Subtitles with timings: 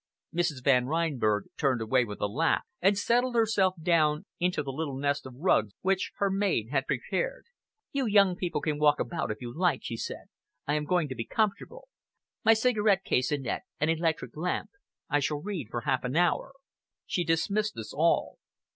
[0.35, 0.63] Mrs.
[0.63, 5.27] Van Reinberg turned away with a laugh, and settled herself down into the little nest
[5.27, 7.45] of rugs which her maid had prepared.
[7.91, 10.25] "You young people can walk about, if you like," she said.
[10.65, 11.87] "I am going to be comfortable.
[12.43, 14.71] My cigarette case, Annette, and electric lamp.
[15.07, 16.53] I shall read for half an hour."
[17.05, 18.39] She dismissed us all.